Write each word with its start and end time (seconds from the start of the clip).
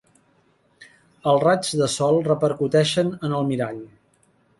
Els 1.31 1.43
raigs 1.43 1.69
de 1.81 1.89
sol 1.97 2.17
repercuteixen 2.29 3.13
en 3.29 3.37
el 3.41 3.47
mirall. 3.51 3.79